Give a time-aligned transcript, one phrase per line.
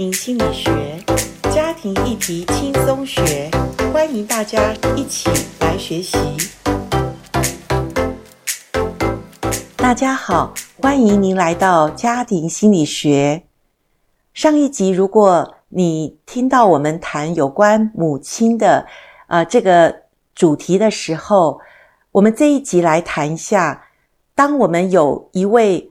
[0.00, 0.70] 心理学，
[1.52, 3.50] 家庭议题轻松学，
[3.92, 5.28] 欢迎大家一起
[5.60, 6.16] 来学习。
[9.76, 13.42] 大家好，欢迎您来到家庭心理学。
[14.32, 18.86] 上一集，如果你听到我们谈有关母亲的
[19.26, 20.04] 呃这个
[20.34, 21.60] 主题的时候，
[22.12, 23.84] 我们这一集来谈一下，
[24.34, 25.89] 当我们有一位。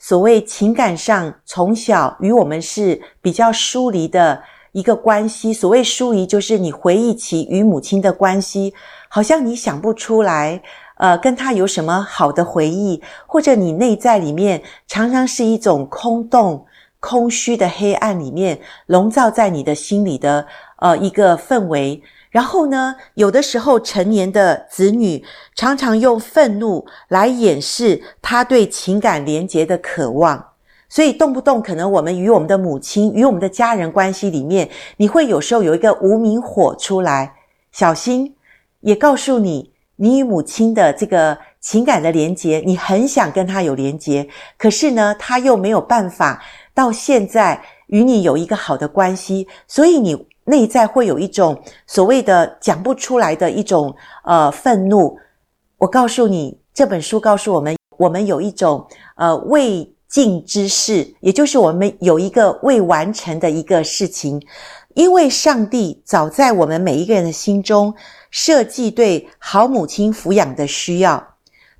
[0.00, 4.42] 所谓情感上从小与我们是比较疏离的
[4.72, 5.52] 一个关系。
[5.52, 8.72] 所谓疏离，就是你回忆起与母亲的关系，
[9.10, 10.62] 好像你想不出来，
[10.96, 16.64] 呃，跟她有什么好的回忆，或者你内在里面常常是一种空洞、
[16.98, 20.46] 空虚的黑暗里面笼罩在你的心里的
[20.78, 22.02] 呃一个氛围。
[22.30, 25.24] 然后呢，有的时候成年的子女
[25.56, 30.52] 常常用愤怒来掩饰他对情感连结的渴望，
[30.88, 37.34] 所以动不动可能我们与我们的母亲、与我们的家人关系里面，你会有时候有一个无名火出来，
[37.72, 38.36] 小心，
[38.82, 46.40] 也告诉你，你与母亲的这个情感的连结，你很想跟他有连结，可是呢，他又没有办法
[46.72, 50.29] 到现在与你有一个好的关系，所以你。
[50.44, 55.16] 内在会有一种所谓的讲不出来的一种呃愤怒。
[55.78, 64.42] 我告诉你，这本书告诉我们，我们有一种呃未尽之事，也就是我们有一个未完成的一个事情。
[64.94, 67.94] 因为上帝早在我们每一个人的心中
[68.30, 71.29] 设计对好母亲抚养的需要。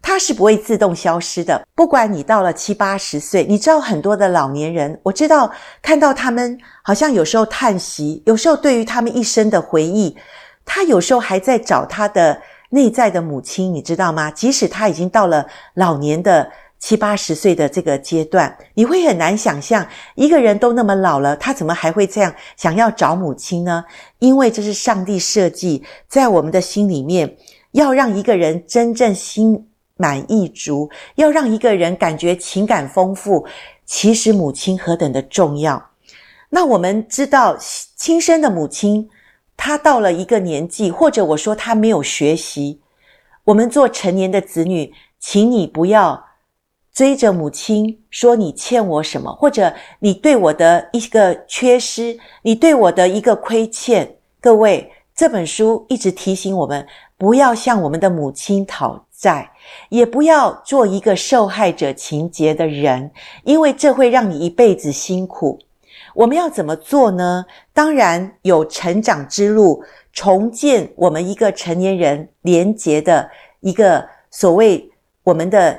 [0.02, 1.66] 它是不会自动消失的。
[1.74, 5.50] 不管你到了七八十岁，你知道很多的老年人，我知道
[5.82, 10.16] 看到他们好像有时候叹息，有时候对于他们一生的回忆，
[10.64, 14.30] 他有时候还在找他的内在的母亲，你知道吗？
[14.30, 23.84] 即使他已经到了老年的七八十岁的这个阶段，你会很难想象一个人都那么老了，他怎么还会这样想要找母亲呢？
[24.18, 27.36] 因为这是上帝设计在我们的心里面，
[27.72, 29.66] 要让一个人真正心。
[30.00, 33.46] 满意足，要让一个人感觉情感丰富，
[33.84, 35.90] 其实母亲何等的重要。
[36.48, 39.10] 那我们知道，亲生的母亲，
[39.58, 42.80] 她到了一个年纪，或者我说她没有学习。
[43.44, 46.24] 我们做成年的子女，请你不要
[46.92, 54.16] 追着母亲说你欠我什么，或者你对我的一个缺失，你对我的一个亏欠。
[54.40, 56.86] 各位，这本书一直提醒我们，
[57.16, 59.46] 不要向我们的母亲讨在。
[59.90, 63.10] 也不要做一个受害者情节的人，
[63.44, 65.58] 因为这会让你一辈子辛苦。
[66.14, 67.44] 我们要怎么做呢？
[67.74, 73.30] 当然有成长之路，重建我们一个成年人连结的
[73.60, 74.90] 一个所谓
[75.22, 75.78] 我们的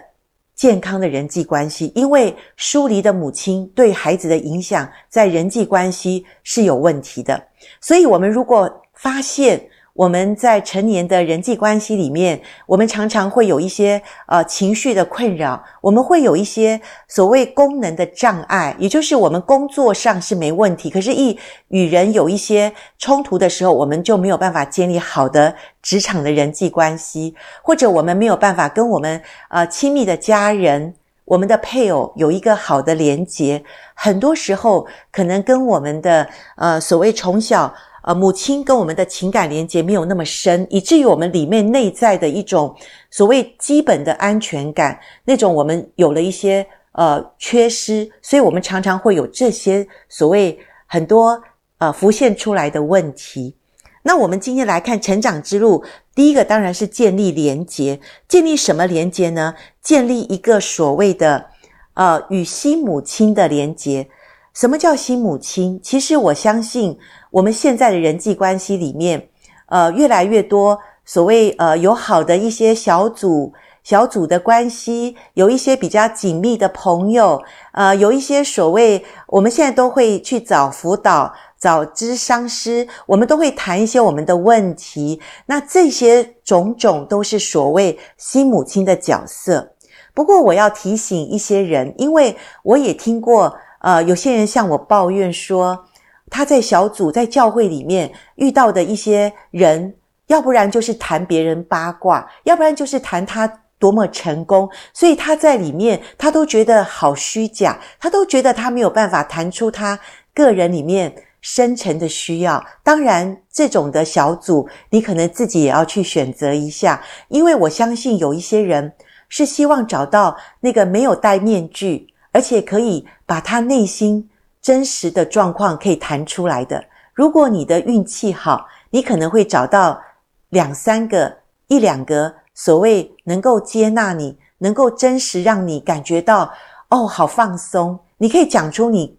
[0.54, 1.92] 健康的人际关系。
[1.96, 7.44] 因为疏离的母亲对孩子的影响在人际关系是有问题的，
[7.82, 16.80] 所以我们如果发现，我们在成年的人际关系里面，我们常常会有一些呃情绪的困扰，我们会有一些
[17.10, 21.38] 所谓功能的障碍，也就是我们工作上是没问题，可是，一
[21.68, 33.62] 与人有一些冲突的时候，我们就没有办法建立好的职场的人际关系，或者我们没有办法跟我们呃亲密的家人、我们的配偶有一个好的连结，
[33.94, 37.74] 很多时候可能跟我们的呃所谓从小。
[38.04, 42.76] 呃，母亲跟我们的情感连接没有那么深，以至于我们里面内在的一种
[43.12, 50.58] 所谓基本的安全感，那种我们有了一些呃缺失，所以我们常常会有这些所谓
[50.88, 51.40] 很多
[51.78, 53.56] 呃浮现出来的问题。
[54.02, 55.84] 那我们今天来看成长之路，
[56.16, 59.54] 第一个当然是建立连接，建立什么连接呢？
[59.80, 61.46] 建立一个所谓的
[61.94, 64.08] 呃与新母亲的连接。
[64.54, 65.80] 什么叫新母亲？
[65.82, 66.98] 其实我相信，
[67.32, 69.30] 我们现在的人际关系里面，
[69.68, 77.42] 呃，越来越多所谓呃有好的一些小组、小组的关系，有一些比较紧密的朋友，
[77.72, 85.22] 呃，有一些所谓我们现在都会去找辅导、找咨商师，我们都会谈一些我们的问题。
[85.46, 89.76] 那这些种种都是所谓新母亲的角色。
[90.14, 93.56] 不过我要提醒一些人，因为我也听过。
[93.82, 95.86] 呃，有些人向我抱怨说，
[96.30, 99.96] 他在小组、在教会里面遇到的一些人，
[100.28, 110.00] 要不然就是谈别人八卦，要不然就是谈他多么成功，所以他在里面，他都觉得好虚假，他都觉得他没有办法谈出他
[110.34, 112.64] 个人里面深层的需要。
[112.84, 118.94] 当然，这种的小组，你可能自己也要去选择一下，因为我相信有一些人
[119.28, 122.11] 是希望找到那个没有戴面具。
[122.32, 124.30] 而且可以把他内心
[124.62, 126.86] 真实的状况可以谈出来的。
[127.14, 130.02] 如果你的运气好，你可能会找到
[130.50, 131.38] 两三个、
[131.68, 136.52] 一两个所谓能够接纳你、能够真实让你感觉到
[136.90, 138.00] 哦，好放松。
[138.18, 139.18] 你可以讲出你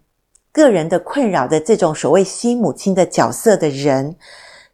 [0.51, 4.15] 个人的困扰的这种所谓新母亲的角色的人，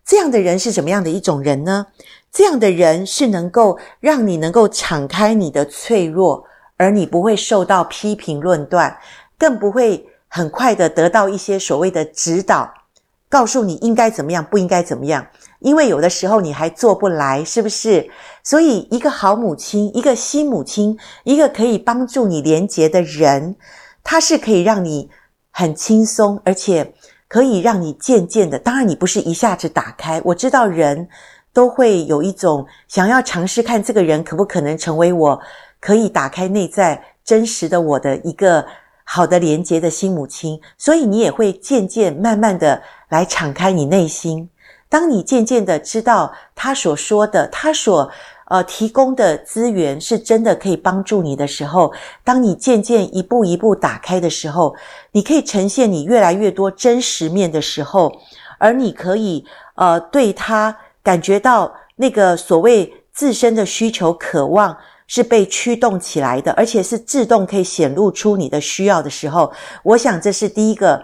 [0.06, 1.88] 这样的人是什么样的一种人呢？
[2.32, 6.46] 这样的人是能够让你能够敞开你的脆弱，
[6.80, 8.98] 而你不会受到批评论断，
[9.38, 12.74] 更不会很快的得到一些所谓的指导。
[13.30, 15.28] 告诉你应该怎么样，不应该怎么样，
[15.60, 18.10] 因为有的时候你还做不来，是不是？
[18.44, 23.56] 所以，一个好母亲，一个新母亲，一个可以帮助你连接的人，
[24.04, 25.12] 他是可以让你
[25.52, 26.92] 很轻松，而且
[27.28, 28.58] 可以让你渐渐的。
[28.58, 30.20] 当然，你不是一下子打开。
[30.26, 31.08] 我知道人
[31.54, 35.40] 都会有一种想要尝试看这个人可不可能成为我
[35.80, 38.66] 可以打开内在真实的我的一个
[39.04, 42.82] 好的连接的新母亲，所以你也会渐渐慢慢的。
[43.10, 44.48] 来敞开你内心。
[44.88, 48.08] 当你渐渐的知道他所说的，他所
[48.46, 51.92] 呃提供的资源是真的可以帮助你的时候，
[52.24, 54.76] 当你渐渐一步一步打开的时候，
[55.12, 58.12] 你可以呈现你越来越多真实面的时候，
[58.60, 59.44] 而你可以
[59.74, 64.78] 呃对他感觉到那个所谓自身的需求渴望
[65.10, 69.52] 是被驱动起来的，而且是自动可以显露出你的需要的时候，
[69.84, 71.04] 我想这是第一个。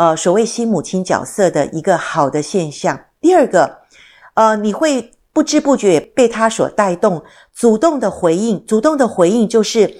[0.00, 2.96] 呃，所谓新母亲角色的一个好的现象。
[3.20, 3.78] 第二个，
[4.34, 7.20] 呃，你会不知不觉被他所带动，
[7.52, 9.92] 主动的回应，主动的回应就是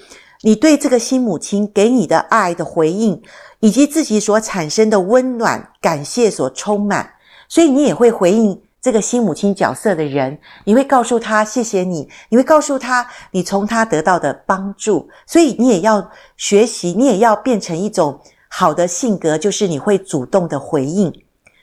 [0.43, 3.21] 你对这个新母亲给你的爱的回应，
[3.59, 7.15] 以及自己所产生的温暖、感谢所充满。
[7.49, 15.09] 所以你也会回应这个新母亲角色的人，你会告诉他谢谢你，你会告诉他你从他得到的帮助。
[15.25, 18.19] 所以你也要学习，你也要变成一种。
[18.51, 21.13] 好的性格就是你会主动的回应。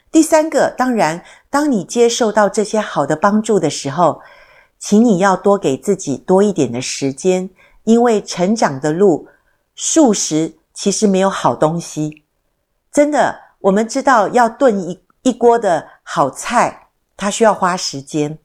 [0.09, 4.21] 第三个，当然，当你接受到这些好的帮助的时候，
[4.79, 7.49] 请你要多给自己多一点的时间，
[7.83, 9.27] 因为成长的路，
[9.75, 12.23] 素食其实没有好东西。
[12.89, 16.86] 真的，我们知道要炖一一锅的好菜，
[17.17, 18.37] 它需要花时间，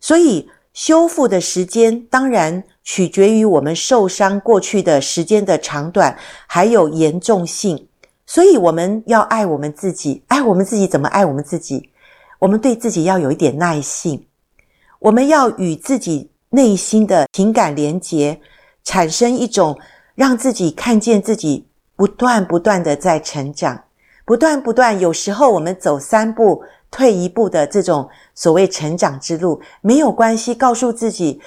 [0.00, 2.64] 所以修复的时间当然。
[2.86, 6.14] 取决于我们受伤过去的时间的长短，
[6.46, 7.88] 还有严重性。
[8.26, 11.88] 所以我们要爱我们自己，爱我们自己怎么爱我们自己？
[12.38, 14.26] 我们对自己要有一点耐性，
[14.98, 18.38] 我们要与自己内心的情感连结，
[18.84, 19.78] 产生一种
[20.14, 21.66] 让自己看见自己
[21.96, 23.82] 不断不断的在成长，
[24.26, 25.00] 不断不断。
[25.00, 26.62] 有时候我们走三步
[26.94, 31.40] 退一步的这种所谓成长之路，没有关系，告诉自己。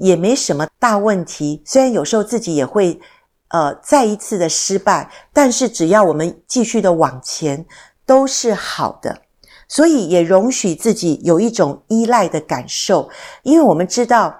[0.00, 3.00] 也没什么大问题，虽然有时候自己也会，
[3.46, 7.64] 呃，再一次的失败，但是只要我们继续的往前，
[8.04, 9.22] 都是好的。
[9.68, 13.08] 所以也容许自己有一种依赖的感受，
[13.44, 14.34] 因为我们知道，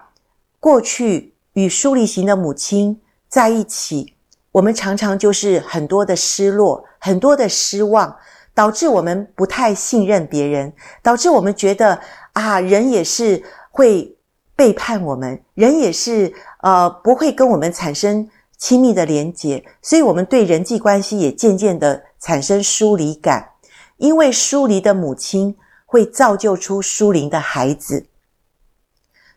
[0.58, 4.16] 过去与疏离型的母亲在一起，
[4.50, 8.16] 我们常常就是很多的失落，很多的失望，
[8.54, 10.72] 导致我们不太信任别人，
[11.02, 12.00] 导致我们觉得
[12.32, 14.10] 啊，人也是会。
[14.56, 23.50] 背叛我们，人也是呃不会跟我们产生亲密的连结，所以我们对人际关系也渐渐的产生疏离感。
[23.96, 25.56] 因为疏离的母亲
[25.86, 28.06] 会造就出疏离的孩子，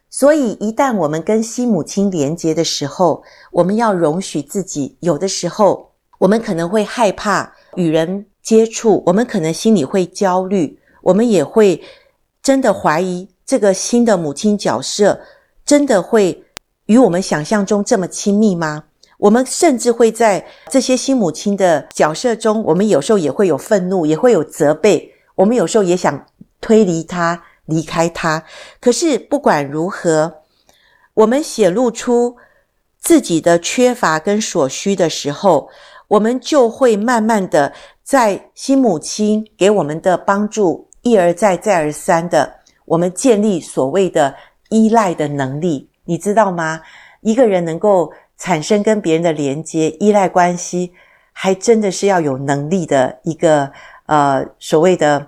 [0.08, 11.84] 所以一旦我们跟新母亲连结的时候，我们要容许自己，有的时候我们可能会害怕与人接触，我们可能心里会焦虑，我们也会
[12.42, 13.28] 真的怀疑。
[13.46, 15.20] 这个新的母亲角色
[15.66, 16.46] 真的会
[16.86, 18.86] 与我们想象中这么亲密吗？
[19.18, 26.26] 我们甚至会在这些新母亲的角色中，我们有时候也会有愤怒，也会有责备，我们有时候也想
[26.62, 28.46] 推离他、离开他。
[28.80, 30.36] 可是不管如何，
[31.16, 32.38] 我们显露出
[32.98, 35.70] 自己的缺乏跟所需的时候，
[36.08, 37.74] 我们就会慢慢的
[38.04, 42.56] 在新母亲给我们的帮助一而再、再而三的。
[42.86, 44.34] 我们建立所谓的
[44.70, 46.82] 依赖的能力，你知道吗？
[47.22, 50.94] 一个人能够产生跟别人的连接、依赖关系，
[51.34, 53.70] 还真的是要有能力的一个
[54.06, 55.28] 呃所谓的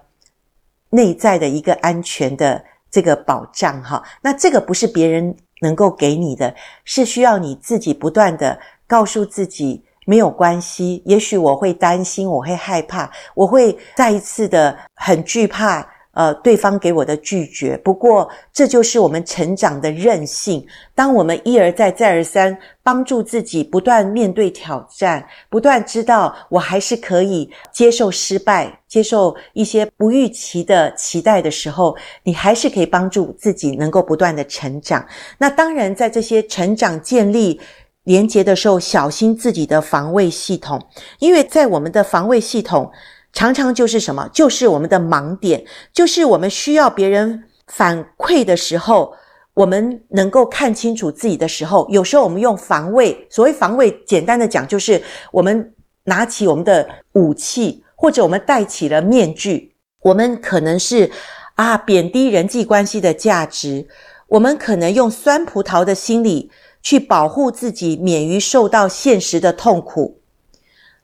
[0.91, 4.01] 内在的一个安全的这个保障哈。
[4.21, 6.55] 那这个不是别人能够给你的，
[6.85, 8.57] 是需要你自己不断的
[8.87, 11.03] 告诉自己没有关系。
[11.05, 15.87] 也许我会担心，我会害怕，我会再一次的很惧怕。
[16.11, 17.77] 呃，对方给我的拒绝。
[17.77, 20.65] 不过，这就是我们成长的韧性。
[20.93, 35.05] 当我们一而再、再而三帮助自己，不断面对挑战，不断知道我还是可以接受失败、接受一些不预期的期待的时候，你还是可以帮助自己能够不断的成长。
[35.37, 37.61] 那当然，在这些成长建立
[38.09, 40.81] 连接的时候，小心自己的防卫系统，
[41.19, 42.91] 因为在我们的防卫系统。
[43.31, 44.27] 常常就是什么？
[44.33, 45.63] 就是我们的盲点，
[45.93, 49.13] 就是我们需要别人反馈的时候，
[49.53, 53.27] 我们能够看清楚自己的时候，有时候我们用防卫。
[53.29, 54.99] 所谓防卫，简单的讲，就是
[55.31, 55.75] 我们
[56.05, 59.75] 拿起我们的武器，或者我们戴起了面具。
[60.01, 61.11] 我们可能是
[61.53, 63.87] 啊，贬低人际关系的价值，
[64.27, 66.49] 我们可能用酸葡萄的心理
[66.81, 70.19] 去保护自己，免于受到现实的痛苦。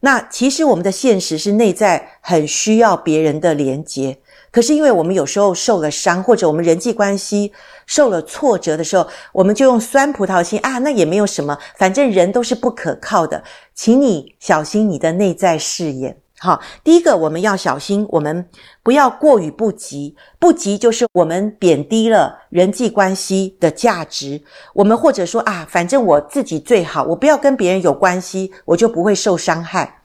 [0.01, 4.19] 那其实我们的现实是内在很需要别人的连接，
[4.51, 7.51] 可是因为我们有时候受了伤，或者我们人际关系
[7.87, 16.17] 受了挫折的时候，我们就用酸葡萄心啊，那也没有什么，反正人都是不可靠的，请你小心你的内在誓言。
[16.37, 18.49] 好，第一个我们要小心，我们
[18.83, 20.15] 不要过于不及。
[20.37, 24.41] 不及就是我们贬低了人际关系的价值。
[24.73, 30.01] 我们或者说啊，反正我自己最好，我不要跟别人有关系，我就不会受伤害。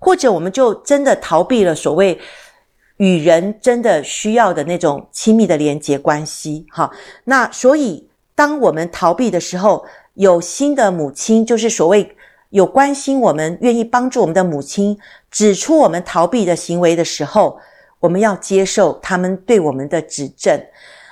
[0.00, 2.18] 或者我们就真的逃避了所谓
[2.96, 6.66] 与人真的需要的那种亲密的连结关系。
[6.70, 6.92] 好，
[7.24, 12.16] 那所以当我们逃避的时候，有新的母亲，就是所谓。
[12.50, 14.98] 有关心我们、愿意帮助我们的母亲，
[15.30, 17.60] 指出我们逃避的行为的时候，
[18.00, 20.58] 我们要接受他们对我们的指正。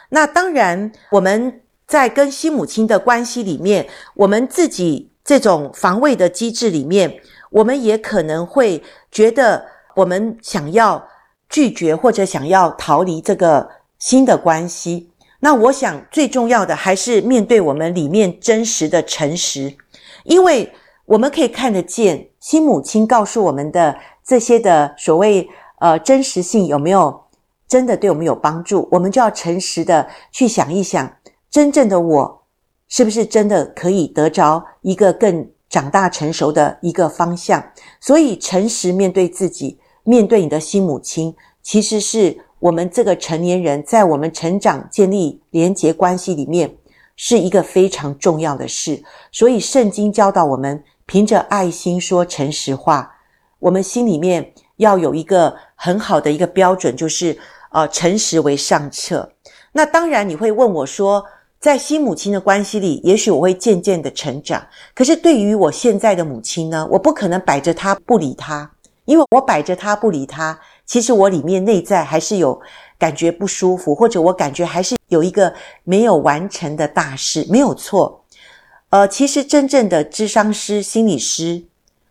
[0.09, 11.07] 那当然，我们在跟新母亲的关系里面，我们自己这种防卫的机制里面，我们也可能会觉得，我们想要
[11.50, 15.11] 拒绝或者想要逃离这个新的关系。
[15.40, 19.75] 那我想最重要的还是面对我们里面真实的诚实，
[20.25, 20.73] 因为。
[21.06, 25.48] 我们可以看得见新母亲告诉我们的这些的所谓
[25.78, 27.22] 呃真实性有没有
[27.68, 28.88] 真的对我们有帮助？
[28.90, 31.16] 我们就要诚实的去想一想，
[31.50, 32.42] 真正的我
[32.88, 37.64] 是不是真的可以得着一个更长大成熟的一个方向？
[38.00, 46.76] 所以，诚实面对自己，面对你的新母亲，其实是我们这个成年人在我们成长、建立连结关系里面
[47.16, 49.02] 是一个非常重要的事。
[49.30, 50.82] 所以，圣经教导我们。
[51.06, 53.16] 凭着爱心说诚实话，
[53.60, 57.38] 我们心里面要有一个很好的一个标准，就是
[57.70, 59.32] 呃，诚实为上策。
[59.72, 61.25] 那当然你会问我说，
[61.60, 64.66] 在新母亲的关系里，也许我会渐渐的成长。
[64.94, 68.68] 可是对于我现在的母亲呢，我不可能摆着她不理她，
[69.04, 72.60] 因为我摆着她不理她，其实我里面内在还是有
[72.98, 78.25] 感觉不舒服，或者我感觉还是有一个没有完成的大事，没有错。
[78.97, 81.62] 呃，其实真正的智商师、心理师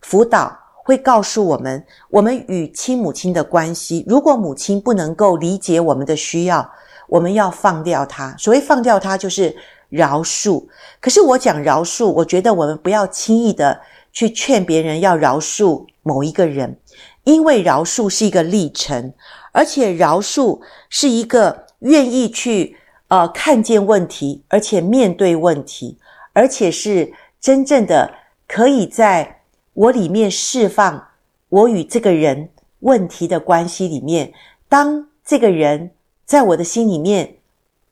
[0.02, 6.70] 辅导会告诉我们，我们与亲母亲的关系，如果母亲不能够理解我们的需要，
[7.08, 8.36] 我们要放掉她。
[8.38, 9.56] 所谓放掉她，就是
[9.90, 10.64] 饶恕。
[11.02, 13.82] 可是我讲饶恕，我觉得我们不要轻易的
[14.14, 16.78] 去劝别人要饶恕某一个人，
[17.24, 19.12] 因为饶恕是一个历程，
[19.52, 20.60] 而且饶恕
[20.92, 22.78] 是一个愿意去
[23.08, 25.98] 呃看见问题，而且面对问题。
[26.36, 28.14] 而且是真正的
[28.46, 29.42] 可以在
[29.74, 31.08] 我里面释放
[31.48, 32.50] 我与这个人
[32.82, 34.34] 问题的关系里面，
[34.68, 35.92] 当这个人
[36.26, 37.38] 在我的心里面，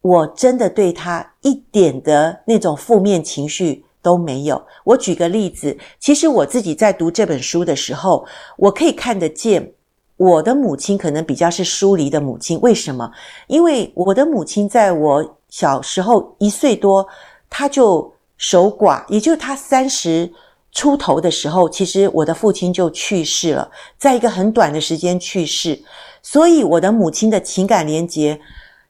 [0.01, 4.61] 我真的对他一点的那种负面情绪都没有。
[4.83, 8.25] 我举个例子，其实我自己在读这本书的时候，
[8.57, 9.71] 我可以看得见
[10.17, 12.59] 我的母亲可能比较是疏离的母亲。
[12.61, 13.09] 为什么？
[13.47, 17.07] 因为我的母亲在我小时候一岁多，
[17.49, 20.31] 她就守寡，也就是他三十
[20.71, 25.81] 出头的时候，其实我的父亲就去世了，在一个很短的时间去世，
[26.21, 28.41] 所以我的母亲的情感连结，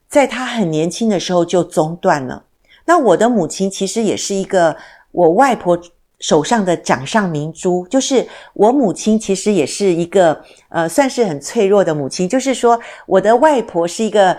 [0.08, 2.44] 在他很年轻的时候就中断了。
[2.86, 4.76] 那我的母亲其实也是一个
[5.12, 5.78] 我外婆
[6.18, 14.36] 手上的掌上明珠，就是我母亲其实也是一个呃，算是很脆弱的母亲，就是说我的外婆是一个。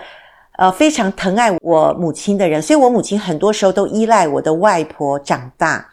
[0.58, 5.86] 呃，非常疼爱我母亲的人，所以我母亲很多时候都依赖我的外婆长大。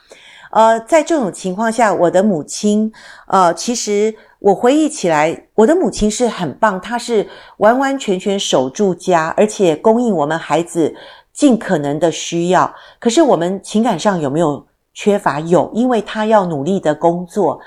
[0.51, 2.91] 呃，在这种情况下，我的母亲，
[3.27, 7.27] 呃，其实我回忆起来，我的母亲是很棒，她是
[7.58, 10.96] 完完全全守住家，而且供应我们孩子
[11.34, 12.74] 尽可能的需要。
[13.00, 15.39] 可是我们情感上有没有缺乏？
[15.39, 17.60] 有，因为她要努力的工作，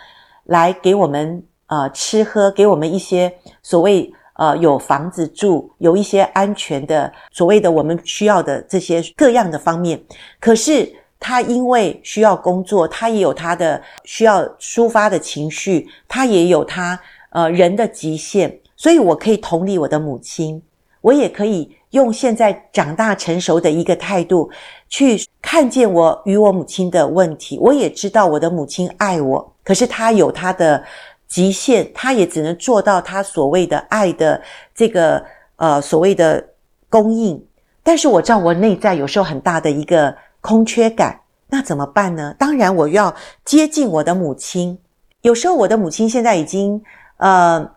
[0.45, 4.11] 来给我们呃吃喝，给我们一些所谓。
[4.39, 10.01] 呃有房子住，有一些安全的所谓的我们需要的这些各样的方面。
[10.41, 16.99] 可是他因为需要工作，他也有他的需要抒发的情绪，他也有他
[17.31, 20.63] 呃人的极限，所以我可以同理我的母亲，
[21.01, 21.77] 我也可以。
[21.91, 24.51] 用现在长大成熟的一个态度
[24.87, 30.83] 去看见我与我母亲的问题，我也知道我的母亲爱我，可是她有她的
[31.29, 34.43] 极限，他也只能做到他所谓的爱的
[34.75, 35.25] 这个
[35.57, 36.45] 呃所谓的
[36.89, 37.47] 供应。
[37.83, 42.35] 但是我知道我内在有时候很大的一个空缺感，那怎么办呢？
[42.39, 43.15] 当然我要
[43.45, 44.79] 接近我的母亲。
[45.23, 46.83] 有时候我的母亲现在已经
[47.19, 47.76] 呃。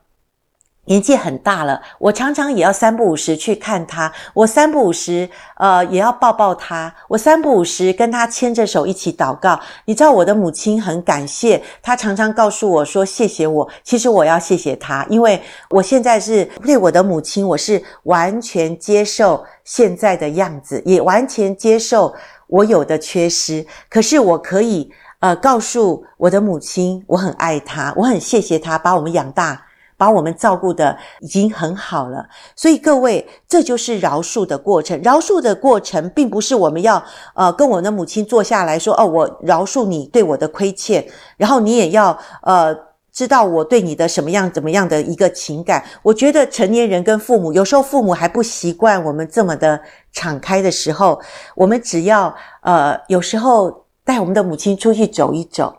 [0.89, 9.59] 年纪很大了，我常常也要三不五时去看他，我三不五时，呃，也要抱抱他，我三不五时跟他牵着手一起祷告。
[9.85, 13.69] 你知道我的母亲很感谢，她常常告诉我说谢谢我。
[13.83, 22.11] 其实我要谢谢她，因为我现在是对我的母亲，我是完全接受现在的样子，也完全接受
[22.47, 23.63] 我有的缺失。
[23.91, 29.68] 可是我可以，呃，告诉我的母亲，我很爱她，我很谢谢她把我们养大。
[29.99, 32.25] 把我们照顾得已经很好了，
[32.55, 34.97] 所以各位，这就是饶恕的过程。
[35.01, 37.03] 饶恕的过程，并不是我们要
[37.35, 42.73] 呃跟我的母亲坐下来说，哦，我饶恕你对我的亏欠，然后你也要呃
[43.11, 45.83] 知道我对你的什么样怎么样的一个情感。
[46.01, 49.81] 我觉得成年人跟父母，有时候父母还不习惯我们这么的
[50.13, 51.19] 敞开的时候，
[51.55, 55.75] 我们只要呃有时候带我们的母亲出去走一走，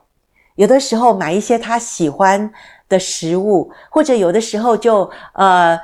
[0.56, 2.52] 有的时候买一些他喜欢
[2.90, 5.80] 的食物，或者有的时候就呃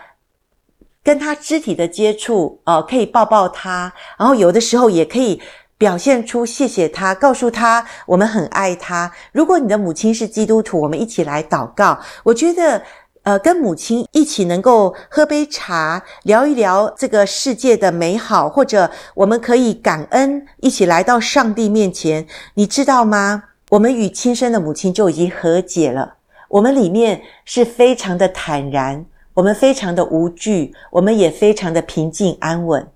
[1.02, 5.40] 跟他肢体的接触，呃可以抱抱他，然后有的时候也可以
[5.78, 9.10] 表现出谢谢他，告诉他我们很爱他。
[9.32, 11.98] 如果你的母亲是基督徒，我们一起来祷告。
[12.24, 12.82] 我觉得
[13.22, 22.26] 呃跟母亲一起能够喝杯茶，聊一聊这个世界的美好，或者我们可以感恩，一起来到上帝面前。
[22.54, 23.44] 你知道吗？
[23.70, 26.15] 我们与亲生的母亲就已经和解了。
[26.56, 32.90] 我们里面是非常的坦然，我们非常的无惧，我们也非常的平静安稳。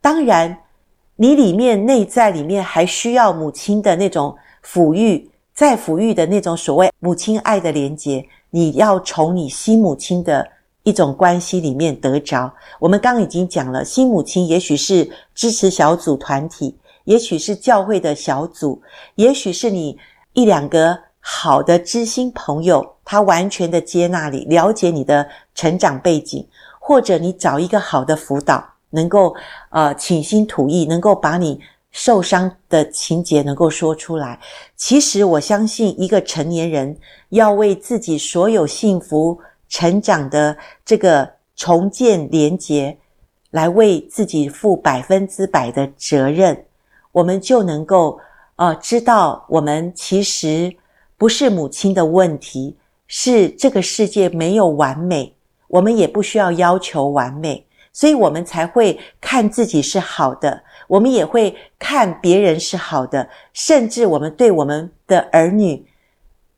[0.00, 0.56] 当然，
[1.16, 10.48] 你里面内在里面还需要母亲的那种抚育，再抚育的那种所谓母亲爱的连结，你要从你新母亲的
[10.84, 12.54] 一种关系里面得着。
[12.78, 18.80] 我们刚已经讲了，新母亲也许是支持小组团体，也许是教会的小组，
[19.16, 19.98] 也许是你
[20.32, 20.96] 一两个。
[21.22, 26.46] 好的知心朋友，他完全的接纳你，了解你的成长背景，
[26.80, 29.36] 或者你找一个好的辅导，能够
[29.68, 34.40] 呃倾心吐意，能够把你受伤的情节能够说出来。
[34.76, 36.96] 其实我相信，一个成年人
[37.28, 40.56] 要为自己所有幸福成长的
[40.86, 42.96] 这个重建连结，
[43.50, 46.64] 来为自己负百分之百的责任，
[47.12, 48.18] 我们就能够
[48.56, 50.74] 呃知道，我们其实。
[51.20, 55.36] 不是母亲的问题，是这个世界没有完美，
[55.68, 65.84] 我们也不需要要求完美，所以我们才会看自己是好的，我们也会看别人是好的，甚至我们对我们的儿女，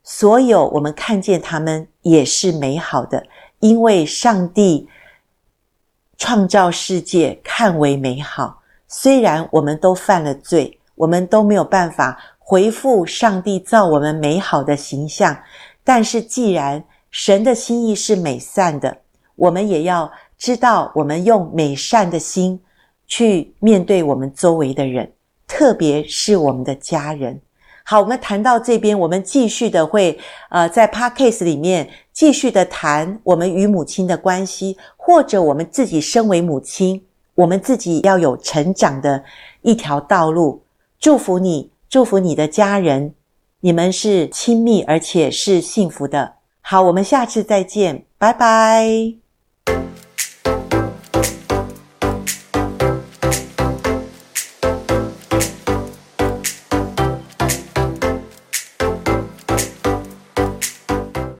[0.05, 3.27] 所有我们看见他们也是美好的，
[3.59, 4.88] 因为上帝
[6.16, 12.16] 创造世界看为美好，虽然我们都犯了罪，我们都没有办法。
[12.44, 15.38] 回复上帝造我们美好的形象，
[15.83, 18.98] 但是既然神的心意是美善的，
[19.37, 22.61] 我们也要知道，我们用美善的心
[23.07, 25.11] 去面对我们周围的人，
[25.46, 27.40] 特别是我们的家人。
[27.85, 30.18] 好，我们谈到这边，我们继续的会
[30.50, 37.02] 呃在 Podcast 里面继续的谈我们与母亲的关系，或者我们自己身为母亲，
[37.35, 39.24] 我们自己要有成长的
[39.62, 40.62] 一条道路。
[41.00, 41.71] 祝福你。
[41.92, 43.12] 祝福你的家人，
[43.61, 46.37] 你们是亲密而且是幸福的。
[46.62, 49.12] 好，我们下次再见，拜拜。